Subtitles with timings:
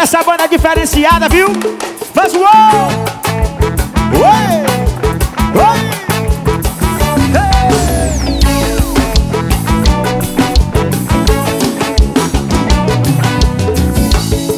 [0.00, 1.48] que essa banda é diferenciada, viu?
[2.14, 2.46] Faz o Oi!
[5.54, 5.80] Oi!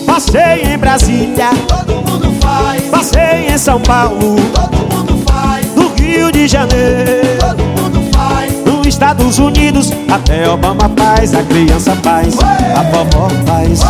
[0.06, 2.82] Passei em Brasília, todo mundo faz.
[2.84, 5.66] Passei em São Paulo, todo mundo faz.
[5.74, 8.64] No Rio de Janeiro, todo mundo faz.
[8.64, 13.80] Nos Estados Unidos, até Obama faz, a criança faz, a vovó faz,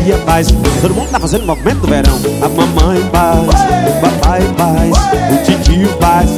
[0.00, 0.48] a titia faz.
[0.80, 2.18] Todo mundo tá fazendo movimento do verão.
[2.42, 3.42] A mamãe faz,
[3.88, 4.96] o papai faz,
[5.30, 6.30] o tio faz.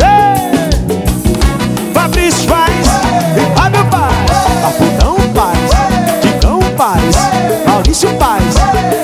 [1.95, 2.87] Fabrício faz,
[3.37, 4.31] e Fábio faz,
[4.67, 5.71] Aputão faz,
[6.21, 7.17] Ticão faz,
[7.67, 8.55] Maurício faz,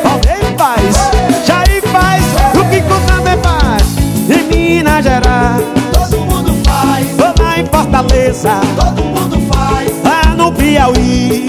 [0.03, 3.83] Valdeir faz, Jair faz, o Kiko também faz.
[4.29, 5.63] Em Minas Gerais,
[5.93, 7.07] todo mundo faz.
[7.39, 9.93] Lá em Fortaleza, todo mundo faz.
[10.03, 11.47] Lá no Piauí,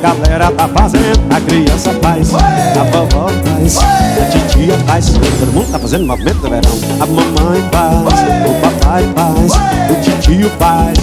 [0.00, 5.78] galera tá fazendo, a criança faz, a vovó faz, a titia faz, todo mundo tá
[5.78, 6.78] fazendo movimento do verão.
[7.00, 9.52] A mamãe faz, o papai faz,
[9.90, 10.98] o tio faz.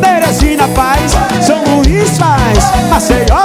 [0.00, 1.12] Teresina faz,
[1.44, 3.41] São Luís faz, Maceió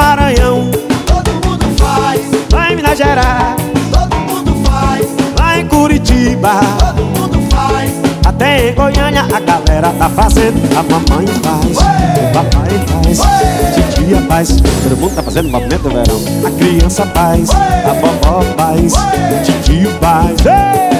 [0.00, 0.70] Maranhão,
[1.06, 2.22] todo mundo faz.
[2.50, 3.54] Lá em Minas Gerais,
[3.92, 5.06] todo mundo faz.
[5.38, 7.92] Lá em Curitiba, todo mundo faz.
[8.24, 10.58] Até em Goiânia a galera tá fazendo.
[10.74, 14.48] A mamãe faz, o papai faz, a titia faz.
[14.82, 16.18] Todo mundo tá fazendo movimento do verão.
[16.46, 20.34] A criança faz, a vovó faz, o tio faz.
[20.46, 20.90] Ei!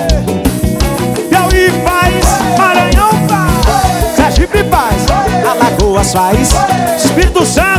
[1.30, 5.06] Piauí faz, Maranhão faz, Sergipe faz,
[5.50, 6.54] Alagoas faz,
[7.02, 7.69] Espírito Santo